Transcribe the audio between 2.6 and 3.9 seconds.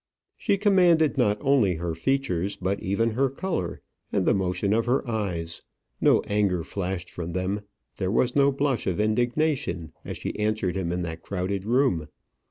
even her colour,